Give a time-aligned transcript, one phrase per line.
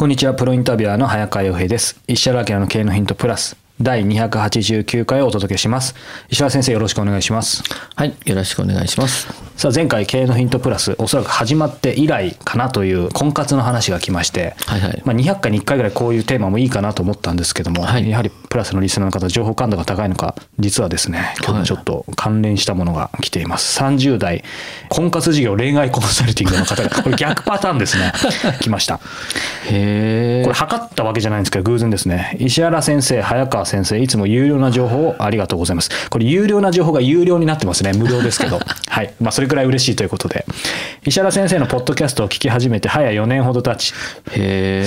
[0.00, 2.00] こんにちは、プロインタビュアーの早川洋平です。
[2.06, 5.94] 石原明の経営のヒントプラス第289回をお届けします。
[6.30, 7.62] 石原先生よろしくお願いします。
[7.96, 9.49] はい、よろしくお願いします。
[9.60, 15.02] さあ前回経営のヒントプラスおそらく始まって以来かなという婚活の話が来まして、はいはい。
[15.04, 18.08] まあ、200回に1回ぐらいこういうテーマもいいかなと思ったんですけども、はい。
[18.08, 24.42] やはりプラスのリスナーの方情報感度が高いのか実はですね今日もちょっと関連したものが来ています、30代
[24.88, 28.12] 婚活事業恋愛コンサルティングの方が これ逆パターンですね
[28.62, 28.94] 来ました。
[29.66, 30.54] へえこれ。
[30.54, 35.90] 測ったわけじゃないんですけど偶然ですね石原先生早川先生いつも有料な情報をありがとうございます。
[36.08, 38.58] これ有料な情報が有料になってますね無料ですけど。
[38.88, 39.12] はい。
[39.20, 40.46] まあそれくらい嬉しいということで
[41.04, 43.94] 石原先生のポッドキャストを聞き始めて早4年ほど経ち。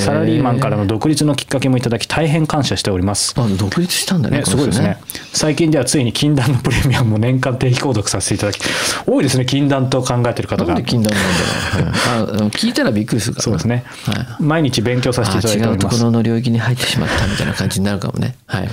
[0.03, 4.39] サラリーマンからの独立のきっかけもいただき大変感謝しておりますあ、独立したんだね。
[4.39, 4.97] ね、すごいですね。
[5.31, 8.59] 最近ではついに禁断のプレミアムも年間定期購読させていただき、
[9.05, 10.81] 多いですね、禁断と考えてる方が。
[10.81, 12.49] 禁断なんだろう。
[12.49, 13.43] 聞いたらびっくりするから。
[13.43, 13.83] そうですね。
[14.05, 14.43] はい。
[14.43, 16.03] 毎日勉強させていただいてあ違うとこおります。
[16.03, 18.35] ろの領域に入ってしまったみたいな感じになるかもね。
[18.45, 18.69] はい。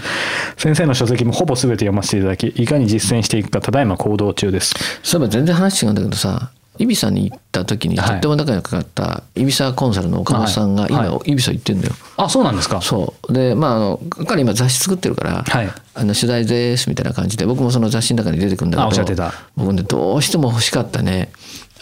[0.57, 4.75] 先生の書籍もほぼ全て読ませていただき、いかに実践していくか、ただいま行動中です。
[5.03, 8.09] そういえば全然話違うんだけどさ、イビサに行った時にはい。
[8.09, 10.93] とっても仲良くなったイビサコンサルの岡本さんがはい。
[10.93, 11.95] 今イビサ行ってんだよ。
[12.17, 12.81] あ、そうなんですか？
[12.81, 13.33] そう。
[13.33, 15.69] でまああの彼今雑誌作ってるから、はい。
[15.95, 19.33] あの取材ですみたいな感じで僕もその雑誌の中に出てくるんだけどあおっしゃってた。
[19.57, 21.31] 僕ねどうしても欲しかったね。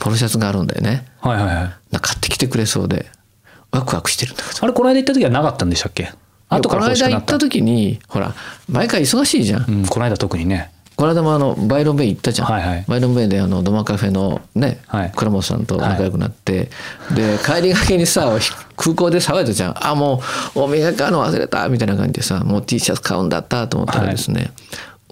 [0.00, 1.06] ポロシャツがあるんだよね。
[1.20, 2.00] はいはいはい。
[2.00, 3.06] 買ってきてくれそうで
[3.70, 4.64] ワクワクしてるんだけど。
[4.64, 6.12] あれ、この間行った時はなかったんでしたっけ？
[6.48, 6.94] 後からこの。
[6.94, 8.34] 間行ったた時にほら
[8.68, 10.70] 毎回忙しいじゃん、うん、この間特にね。
[10.98, 12.84] この間もあのバイロンベイ行ったじゃん、はいはい。
[12.88, 15.12] バイロンベイであのドマカフェのね、はい。
[15.14, 16.70] 倉本さんと仲良くなって、
[17.14, 18.36] で帰りがけにさ
[18.76, 19.86] 空港で騒いだじゃん。
[19.86, 20.20] あも
[20.56, 24.50] うお土産買うの忘れたみたいな感じでさもう T シャツ買うんだったと思ったらですね、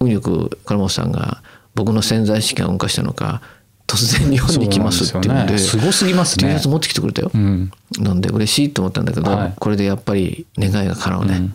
[0.01, 1.41] 運よく倉本さんが
[1.77, 3.41] 僕の潜在意識が動かしたのか
[3.87, 6.47] 突然日本に来ますっていうんですごすぎますね。
[6.47, 7.71] T シャツ持ってきてくれたよ、うん。
[8.01, 9.53] なんで嬉しいと思ったんだけど、はい。
[9.57, 11.51] これでやっぱり願いが叶うね、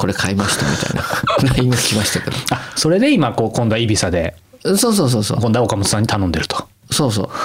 [0.00, 6.66] これ買いましたみたいな LINE が来ましたけどあ、それで今、こう、今度はイビサで、そうそうそうそう今度は岡本さんに頼んでると。
[6.90, 7.28] そうそう。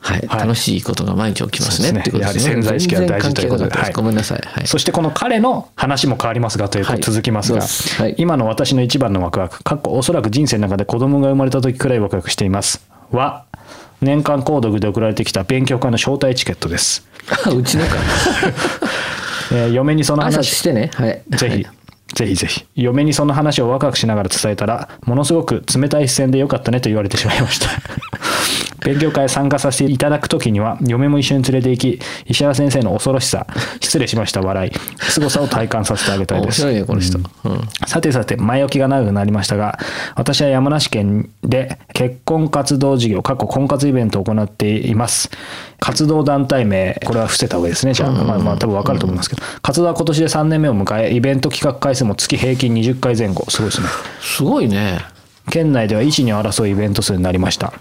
[0.00, 2.44] はい、はい楽しいことが毎日起きますねねってことですね。
[2.44, 4.40] やはり潜在意識が大事ということではいごめんなさい。
[4.44, 4.66] はい。
[4.68, 12.86] そしてこの彼の話も変わりますがということはい続きますが、はい今の私の一番のワクワク、かっこおそらく人生の中で子供が生まれた時くらいワクワクしています。
[13.10, 13.44] は、
[14.00, 17.06] 年間購読で送られてきた勉強会の招待チケットです。
[17.44, 17.96] あうちのか。
[19.52, 20.90] えー嫁にその話してね。
[20.94, 21.22] はい。
[21.30, 21.66] ぜひはい、
[22.14, 22.66] ぜひぜひ。
[22.74, 27.68] 嫁にその話をワクワクしながら伝えたら、ものすごく冷たい視線でよかったねと言われてしまいました。
[28.86, 33.44] 勉強会参加させていただくときには、嫁も一緒に連れて行き、石原先生の恐ろしさ、
[33.80, 34.72] 失礼しました笑い、
[35.10, 36.62] 凄さを体感させてあげたいです。
[36.62, 37.18] 面白いね、この人。
[37.18, 37.68] うん。
[37.88, 39.76] さてさて、前置きが長くなりましたが、
[40.14, 45.32] 私は山梨県で結婚活動事業、過去婚活イベントを行っています。
[45.80, 47.92] 活動団体名、これは伏せた方がいいですね。
[47.92, 53.50] じゃあ、まあまあ多分わかると思いますけど、活動は今年で3年目を迎え、イベント企画回数も月平均20回前後。
[53.50, 53.88] すごいですね。
[54.20, 55.15] すごいね。
[55.50, 57.72] 県内では1、2を争うイベント数になりました。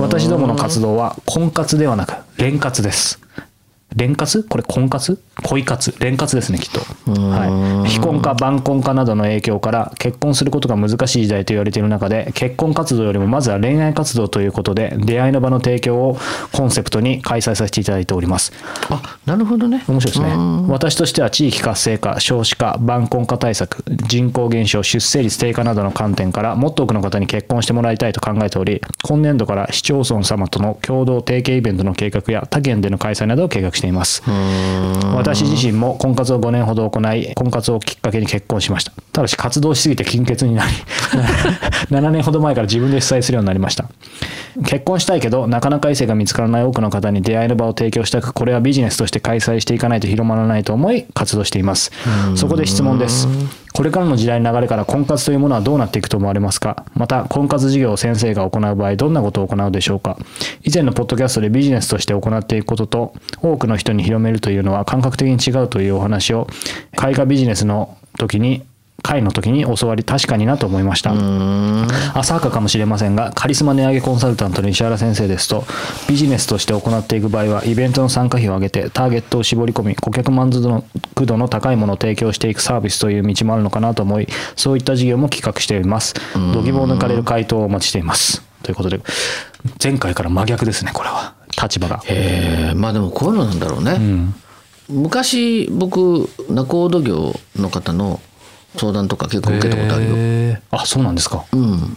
[0.00, 3.20] 私どもの活動は婚活ではなく連活です。
[3.96, 4.44] 連活？
[4.44, 5.20] これ婚活？
[5.42, 5.94] 恋活？
[5.98, 16.18] 連活ですねきっと、はい、非婚か晩婚かなどの影響から結婚することが難しい時代と言われている中で結婚活動よりもまずは恋愛活動ということで出会いの場の提供を
[16.52, 18.52] コンセプトに開催させていただいております。
[18.90, 19.82] あ、なるほどね。
[19.88, 20.34] 面白いですね。
[20.34, 20.68] うん。
[20.68, 34.22] 私としては地域活性化少子化晩婚化対策人口減少出生率低下などの観点からもっと多くの方に結婚してもらいたいと考えており今年度から市町村様との共同提携イベントの計画や他県での開催などを計画しています。
[35.16, 38.92] 私自身も婚活を5年ほど行い婚活をきっかけに結婚しました。
[39.12, 40.72] ただし活動しすぎて金欠になり
[41.90, 43.86] 7年ほど前から自分で主催するようになりました。
[44.66, 51.90] 結婚したいけどなかなか異性が見つからない多くの方に出会いの場を提供したくこれはビジネスとして開催していかないと広まらないと思い活動しています。
[52.36, 53.28] そこで質問です
[53.72, 56.84] これからの時代の流れから婚活というものはどうなっていくと思われますか？
[56.94, 60.18] また婚活事業を先生が行う場合どんなことを行うでしょうか？
[60.62, 66.48] 以前のポッドキャストでビジネスとして行っていくことと多くの人に広めるというのは感覚的に違うというお話を
[66.92, 68.66] 絵画ビジネスの時に
[69.02, 71.12] 会の時に教わり確かになと思いました。
[72.18, 75.64] 浅はかかもしれませんがカリスマ値上げコンサルタントの石原先生ですと
[76.08, 80.60] ビジネスとして行っていく場合はイベントの参加費を上げてターゲットを絞り込み顧客満足
[81.26, 86.14] 度の高いものを提供していくサービスという道もあるのかなと思いそういった事業も企画しています。
[86.52, 88.42] 度肝を抜かれる回答をお待ちしています。
[88.62, 89.00] ということで
[89.82, 91.34] 前回から真逆ですねこれは。
[91.60, 92.02] 立場が。
[92.06, 93.98] えまあでもこういうのなんだろうね、
[94.88, 98.20] 昔僕仲人業の方の
[98.76, 100.10] 相談とか結構受けたことあるよ。
[100.16, 100.60] へー。
[100.70, 101.44] あそうなんですか。
[101.52, 101.96] うん、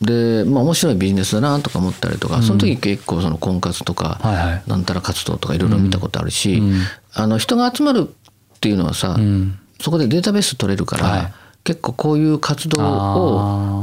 [0.00, 4.62] でまあ面白いビジネスだなとか思ったりとか、その時結構その婚活とか、はいはい。
[4.66, 6.62] なんたら活動とかいろいろ見たことあるし、
[7.14, 9.58] あの人が集まるっていうのはさ、ん。
[9.80, 11.32] そこでデータベース取れるから、はい。
[11.64, 13.40] 結構こういう活動を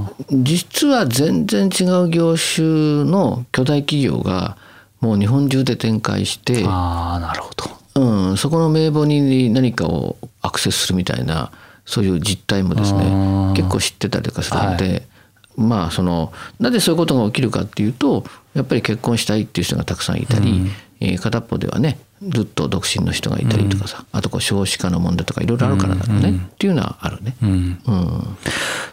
[0.07, 2.65] あ実は全然違う業種
[3.05, 4.57] の巨大企業が
[5.01, 8.01] もう日本中で展開して、あーなるほど。
[8.01, 11.51] うん、そこの名簿に何かをアクセスするみたいな
[11.85, 13.53] そういう実態もですあねー。
[13.53, 15.07] 結構知ってたりとかするので、
[15.55, 27.35] まあそのなぜそういうことが起きるかっていうとやっぱり結婚したいっていう人がたくさんいたり、えー片っぽではねずっと独身の人がいたりとかさ、あとこう少子化の問題とかいろいろあるからだろうね、っていうのはあるね。
[27.43, 27.49] うん。
[27.49, 28.37] うん。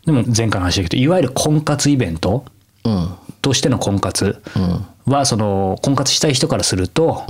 [0.05, 2.45] でも前回の話だけどいわゆる婚活イベント
[2.85, 3.09] うん
[3.43, 4.87] としての婚活うん。
[5.05, 7.25] はその婚活したい人からすると、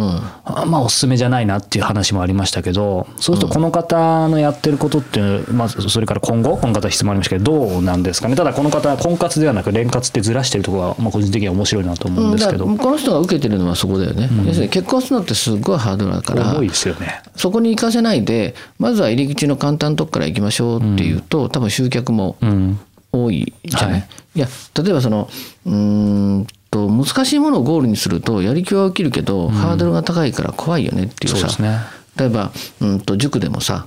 [0.66, 8.36] まあおすすめじゃないなっていう話もありましたけどそうするとこの方のやってることっていう、まあ、それから今後この方質問ありましたけどどうなんですかね。
[8.36, 16.52] ただこの方は婚活ではなく恋活ってずらしてるところは、まあ、個人的には面白いなと思うんですけど、だからこの人が受けてるのはそこだよね、要するに結婚するのってすごいハードルだから。
[16.52, 17.22] 重いですよね。
[17.36, 22.78] そこに行かせないでまずは入り口の簡単なとこから行きましょうっていうと、多分集客もうん
[23.12, 24.08] 多いじゃない、はい。
[24.36, 24.48] い、や
[24.82, 25.28] 例えばその
[25.66, 31.48] うーんと難しいものをゴールにするとやる気は起きるけど、ハードルが高いから怖いよねっていうさ。
[31.48, 31.78] そうね。
[32.16, 32.50] 例えば
[32.80, 33.86] うんと塾でもさ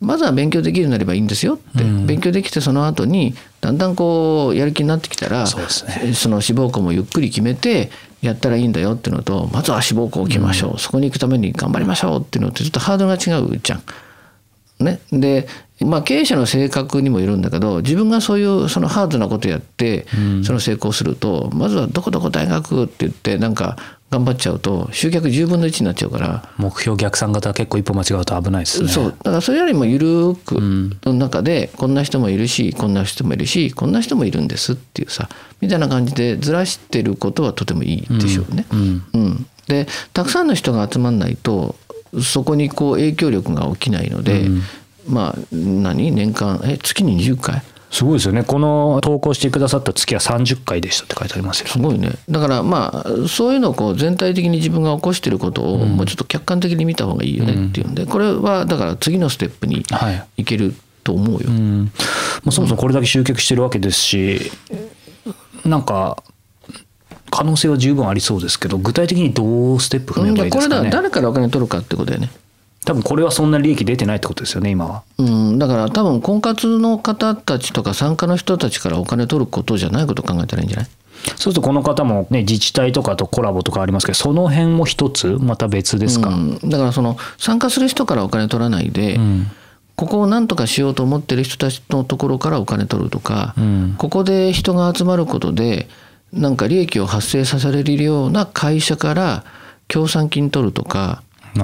[0.00, 6.12] まずは勉強できるようになればいいんですよって、勉強できてその後にだんだんこうやる気になってきたらそね。
[6.14, 7.90] その志望校もゆっくり決めて
[8.20, 13.82] やったらいいんだよっていうのとまずは志望校を決めましょう、そこに行くために頑張りましょうっていうのってちょっとハードルが違うじゃん。
[14.84, 15.46] ね、で、
[15.84, 20.06] まあ、経営者の性格にもよるんだけど自分がそういうそのハードなことやって、
[20.44, 23.76] その成功するとまずはどこどこ大学って言ってなんか
[24.10, 26.48] 頑張っちゃうと集客10分の1になっちゃうから。
[26.58, 28.88] 目標逆算型は結構一歩間違うと危ないですね。
[28.88, 30.60] そうだからそれよりも緩く
[31.04, 35.28] の中でこんな人もいるしこんな人もいるしこんな人もいるんですっていうさ
[35.60, 38.66] みたいな感じでずらしてることはとてもいいでしょうね。
[38.70, 41.76] うんうんでたくさんの人が集まんないと
[42.20, 44.44] そこにこう影響力が起きないので、
[45.06, 46.10] まあ何？
[46.12, 46.60] 年間？
[46.64, 47.62] え月に20回？
[47.90, 48.42] すごいですよね。
[48.42, 51.68] この投稿してくださった月は30回でしたって書いてありますよ。
[51.68, 52.10] すごいね。
[52.28, 60.26] だからまあそういうのをこう全体的に自分が起こしてることをもうちょっと客観的に見た方がいいよねっていうんでこれはだから次のステップにはい。
[60.38, 61.48] いけると思うよ。
[61.48, 61.92] うん。
[62.44, 64.50] まあ、そもそもこれだけ集客してるわけですし、
[65.66, 66.22] なんか
[67.30, 72.30] 可能性は十分ありそうですけど具体的にどうステップ踏めばいいこれだですかね誰からお金取るかってことだよね。
[72.84, 75.02] 多分これはそんな利益出てないってことですよね今は。
[75.18, 80.86] うん、だから多分婚活の方たちとか参加の人たちからお金取ることじゃないことを考えたらいいんじゃない？
[81.24, 89.46] そうするとこの方もね自治体とかとコラボとかありますけどその辺も一つまた別ですか、うん、だからその参加する人からお金取らないで、ん。
[89.94, 93.94] ここを何とかしようと思ってる人たちのところからお金取るとか、ん。
[93.98, 95.86] ここで人が集まることで
[96.32, 99.44] なんか利益を発生させられるような会社から
[99.86, 101.22] 協賛金取るとか
[101.58, 101.62] あ。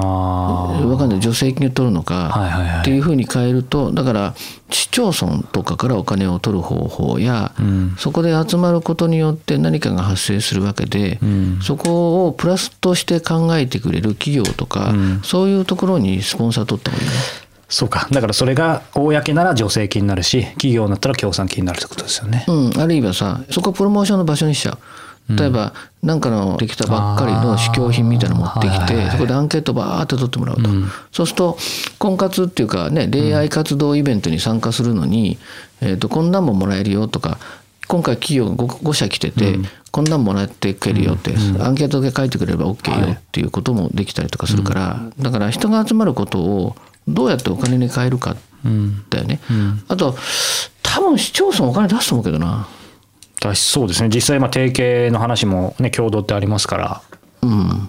[0.87, 1.23] わかんない。
[1.23, 4.35] 助成金を取るのか、っていうふうに変えるとだから
[4.71, 7.95] 市町村とかからお金を取る方法や、ん。
[7.99, 11.61] そこで集まることによって何かが発生するわけで、ん。
[11.63, 17.17] そこをプラスとして考えてくれる企業とか、そういうところにスポンサー取った方がいいね。
[17.69, 18.09] そうか。
[18.11, 24.79] だからそれが公なら助成金になるし企業になったら協賛金になるってことですよね、うん、あるいはさそこをプロモーションの場所にしちゃう。
[25.29, 30.71] 例えば何かのできたばっかりの試供品みたいなの持ってきてそこでアンケートバーって取ってもらうと、
[31.13, 31.59] そうすると
[31.99, 35.39] 婚活っていうかね恋愛活動イベントに参加するのに、
[35.83, 37.39] えー、とこんなんももらえるよとか
[37.89, 39.59] 今回企業が 5, 5社来てて、
[39.91, 46.77] こんなんもらってくれるよって、アンケートで書いてくれれば OK よっていうこともできたりとかするから、だから人が集まることを
[47.09, 48.37] どうやってお金に変えるか
[49.09, 49.41] だよね。
[49.89, 50.15] あと
[50.83, 52.69] 多分市町村お金出すと思うけどな。
[53.41, 54.09] だしそうですね。
[54.13, 57.03] 実際まあ提携の話もね共同ってありますから。
[57.43, 57.89] うん、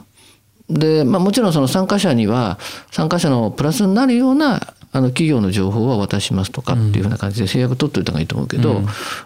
[0.70, 2.60] で、まあ、もちろんその参加者には
[2.92, 8.82] 参加者のプラスになるようなあの企業の情報は渡しますとかっていうふうな感じで制約取っておいた方がいいと思うけど、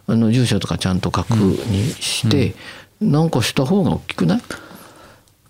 [0.07, 2.55] あの住所とかちゃんと確認して、
[3.01, 4.41] なんかした方が大きくない？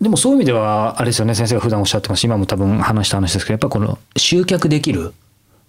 [0.01, 2.23] でもそういう意味ではあれですよね先生が普段おっしゃってます。
[2.25, 5.13] 今も多分話した話ですけどやっぱこの集客できる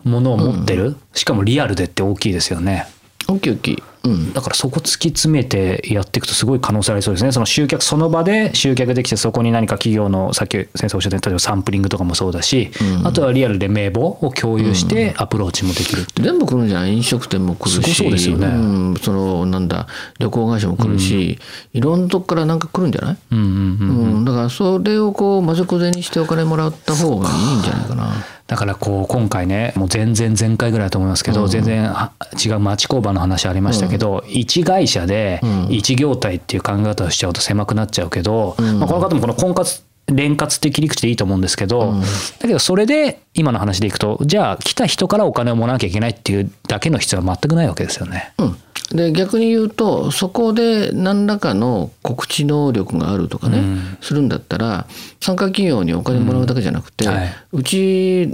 [0.03, 2.87] ものを持ってる、しかもリアルでって大きいですよね。
[3.29, 3.83] 大きい大きい。
[4.05, 4.33] うん。
[4.33, 7.33] だからそこ突き詰めてやっていくとすごい可能性ありそうですね。
[7.33, 12.71] その集客その場で集客できてそこに何か企業のさっき先生おっしゃったように例えばサンプリングとかもそうだし、
[13.05, 16.29] あとはリアルで名簿を共有してアプローチもできるっていう。
[16.29, 18.47] 全部来るんじゃん飲食店も来るしそうですよね。
[18.47, 19.87] ん、そのなんだ
[20.19, 21.39] 旅行会社も来るし、
[21.73, 24.25] いろんなとこからなんか来るんじゃない、うんうんうんうん。
[24.25, 28.13] だからそれをこう魔族背にしてお金もらった方がいいんじゃないかな。
[28.47, 32.13] だからこう今回ねもう全然前回ぐらいだと思いますけど、全然あ
[32.45, 41.95] 違う町工場の話ありましたけど、一会社で一業態っていう考え方をしちゃうと狭くなっちゃうけど、まあ、この方もこの婚活連活って切り口でいいと思うんですけど、
[42.39, 48.35] だけどそれで今の話でいくとじゃあ来た人からお金をもらわなきゃいけないっていうだけの必要は全くないわけですよね。
[48.39, 48.57] うん、
[48.95, 53.63] で逆に言うとそこで何らかの告知能力があるとかね、
[54.01, 54.87] するんだったら
[55.21, 57.15] 参加企業にお金もらうだけじゃなくて、うん。
[57.15, 57.35] はい。
[57.53, 58.29] うち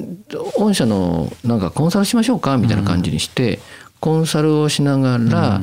[0.57, 3.59] 御社のなんかコンサルしましょうかみたいな感じにして、
[4.01, 5.63] コンサルをしながら、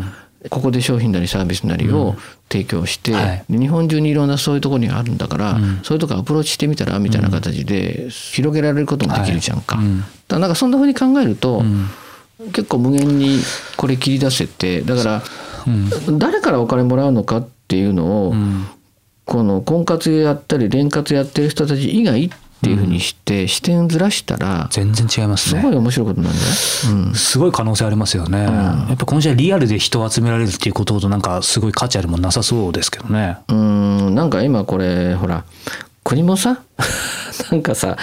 [0.49, 2.15] ここで商品なりサービスなりを
[2.49, 3.45] 提供して、はい。
[3.49, 9.75] で日本中にいろんなそういうところにあるんだから、そういうとこアプローチしてみたらみたいな形で広げられることもできるじゃんか。
[9.75, 9.85] はい。
[9.85, 9.99] うん。
[9.99, 11.63] だからなんかそんな風に考えると、
[12.53, 13.39] 結構無限に
[13.77, 15.23] これ切り出せてだから、
[16.17, 18.33] 誰からお金もらうのかっていうのを、
[19.25, 22.29] この婚活やったり連活やってる人たち以外っ
[22.61, 25.61] ていうふうにして、視点ずらしたら全然違いますね。
[25.61, 26.45] すごい面白いことなんだよ。
[27.07, 27.13] うん。
[27.15, 33.37] すごい可能性ありますよね、やっぱこの時代リアルで人を集められるっていうことほどなんかすごい価値あるもんなさそうですけどね。
[33.47, 34.15] うーん。
[34.15, 35.43] なんか今これほら
[36.03, 36.59] 国もさ
[37.51, 37.97] なんかさ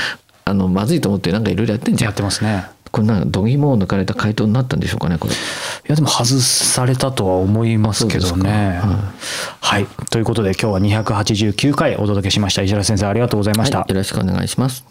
[0.45, 5.37] あのまずいと思ってなんかいろいろやってんじゃやんってますねこれなんか度肝を抜かれた回答になったんでしょうかねこれい
[5.89, 8.81] やでも外されたとは思いますけどね。
[9.61, 13.81] はいということで今日は289回お届けしました石原先生ありがとうございました。
[13.81, 14.85] はい、よろしくお願いします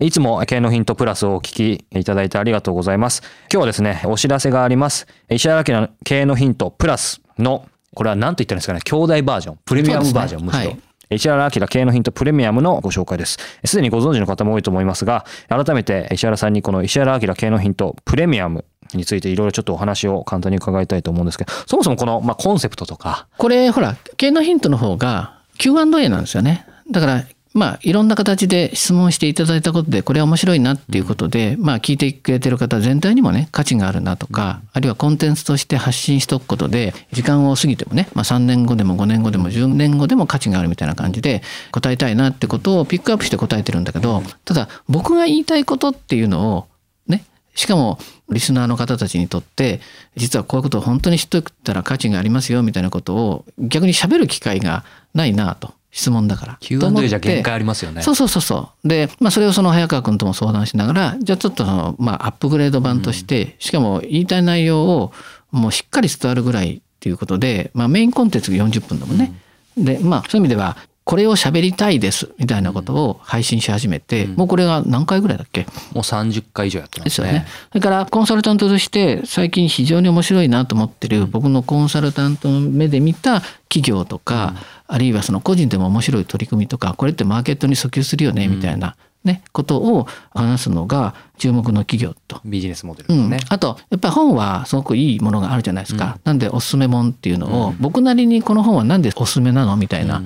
[0.00, 3.22] いつも経営のヒントプラスをお聞きいただいてありがとうございます。
[3.42, 5.06] 今日はですね、お知らせがあります。
[5.30, 10.70] 石原明の経営のヒントプラスの、これは何と言ったんですかね、兄弟バージョン、プレミアムバージョン、むしろ。
[10.70, 13.38] はい石原明経営のヒントプレミアムのご紹介です。
[13.64, 18.64] すでにご存知の方も多いと思いますが、改めて石原さんにこの石原明経営のヒントプレミアム
[18.94, 41.42] についていろいろちょっとお話を簡単に伺いたいと思うんですけど、そもそもこの、まあ、コンセプトとか、これほら経営のヒントの方が Q&A なんですよねだからまあいろんな形で質問していただいたことでこれは面白いなっていうことで、まあ聞いてくれてる方全体にもね価値があるなとか、あるいはコンテンツとして発信しておくことで時間を過ぎてもね、まあ、3年後でも5年後でも10年後でも価値があるみたいな感じで
[41.72, 46.68] 答えたいなってことをピックアップして答えてるんだけどただ僕が言いたいことっていうのを
[47.06, 47.98] ねしかも
[48.30, 49.80] リスナーの方たちにとって
[50.16, 56.56] 実はこういうことを本当に知っておいたら価値がありますよみたいなことを逆に喋る機会がないなと質問だから。
[56.60, 58.00] Q&A てじゃ限界ありますよね。
[58.02, 58.88] そうそうそうそう。
[58.88, 65.12] で、まあそれをその早川君とも相談しながら、じゃあちょっとその、まあアップグレード版として、しかも言いたい内容を
[65.50, 69.34] もうしっかり伝わるぐらいっていうことで、まあメインコンテンツが40分だもんね。
[69.76, 75.62] で、まあそういう意味では、これを喋りたいですみたいなことを配信し始めて、もうこれが何回ぐらいだっけ？
[75.62, 75.66] も
[75.96, 77.32] う30回以上やってまですよね。
[77.32, 77.46] すね。。
[77.70, 84.54] それからコンサルタントとして最近非常に面白いなと思ってる僕のコンサルタントの目で見た企業とか、
[84.86, 88.94] あるいはその個人でも面白い取り組みとかこれってマーケットに訴求するよねみたいな、
[89.24, 92.40] ね、ことを話すのが注目の企業と。
[92.44, 93.36] ビジネスモデルうん。
[93.48, 99.76] あとやっぱり本はすごくいいものがあるじゃないですか、なんでおすすめもんっていうのを、僕なりにこの本はなんでおすすめなの？
[99.76, 100.22] みたいな、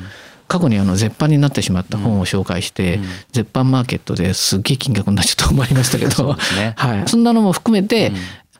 [0.49, 3.00] 過去にあの絶版になってしまった本を紹介して、
[3.33, 6.75] 絶版マーケットですっげえ金額になっちゃったと思いましたけどね。
[6.79, 8.12] はい、そんなのも含めて、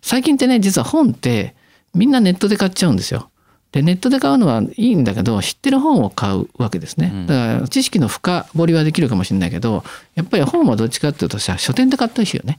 [0.03, 1.55] 最近ってね実は本って
[1.95, 3.31] みんなネットで買っちゃうんですよ。
[3.73, 7.13] でネットで買うのはいいんだけど知ってる本を買うわけですね。
[7.27, 12.57] だから知識の深掘りはできるかもしれないけどやっぱり本はどっちかっていうとさ書店で買ってほしいよね。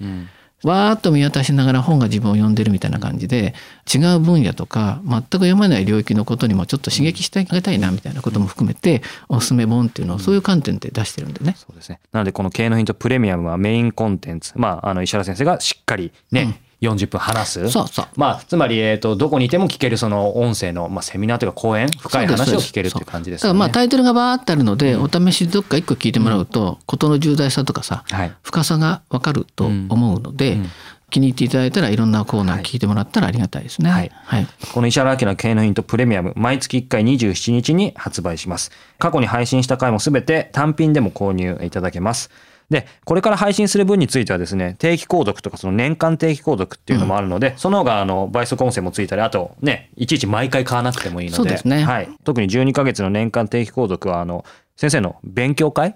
[0.63, 3.53] わーっと見渡しながら本が自分を読んでるみたいな感じで
[3.93, 11.55] 違う分野とか全く読まない領域のことにもちょっと刺激してあげたいなみたいなことも含めておすすめ本っていうのをそういう観点で出してるんでね。
[11.57, 11.99] そうですね。
[12.11, 17.69] なのでこの経営のヒントプレミアムはメインコンテンツ、まああの石原先生がしっかりね、うん40分話す？
[17.69, 23.59] そうそうまあつまりえっ、とどこにいても聞けるその音声のまあセミナーというか講演深い話を聞けるっていう感じですよね。
[23.59, 28.31] だからまあタイトルがバーってあるので、お試しどっか一個聞いてもらうと、事の重大さとかさ、はい。
[28.43, 30.69] 深さがわかると思うので、うん
[31.09, 33.89] 気に入っていただいたらいろんなコーナー聞いてもらったらありがたいですね。
[33.89, 34.47] はいはい。
[34.73, 38.71] この石原明の経営のヒントプレミアム、毎月1回27日に発売します。
[38.99, 42.29] 過去に配信した回もすべて単品でも購入いただけます。
[42.69, 52.09] で、これから配信する分についてはですね、定期購読とかその年間定期購読っていうのもあるので、その方があの倍速音声もついたり、あとね、いちいち毎回買わなくてもいいので、そうですねはい。
[52.25, 54.43] 特に12ヶ月の年間定期購読は、あの、
[54.75, 55.95] 先生の勉強会は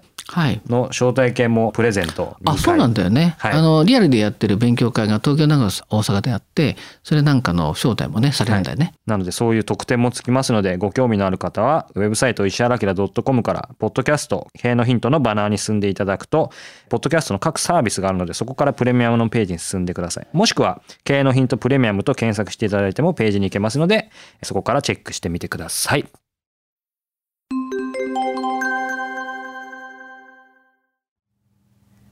[0.68, 3.36] の招待券もプレゼントあ、そうなんだよね。
[3.38, 3.52] はい。
[3.52, 8.94] あの、リアルでやってる勉強会が東京、長野、大阪であって、それなんかの招待もね、されるんだよね。
[9.06, 16.50] なのでそういう特典もつきますのでご興味のある方はウェブサイト石原明 .com からポッドキャスト経営のヒントのバナーに進んでいただくと
[16.88, 20.28] ポッドキャストの各サービスがあるのでそこからプレミアムのページに進んでください。
[20.32, 24.10] もしくは経営のヒントプレミアムと検索していただいてもページに行けますので
[24.42, 26.06] そこからチェックしてみてください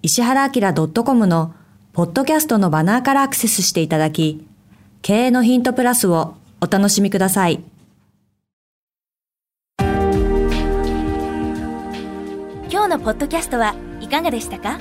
[0.00, 1.54] 石原明 .com の
[1.92, 4.46] ポッドキャストのバナーからアクセスしていただき、
[5.02, 7.64] 経営のヒントプラスをお楽しみください。
[12.70, 14.78] 今日のポッドキャストはいかがでしたか？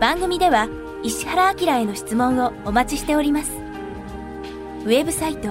[0.00, 0.68] 番組では
[1.04, 3.52] 石原明への質問をお待ちしております。
[4.84, 5.50] ウェブサイト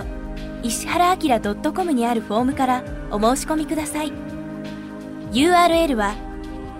[0.63, 1.39] 石原明
[1.71, 4.11] .com にあるフォームからお申し込みください。
[5.31, 6.13] URL は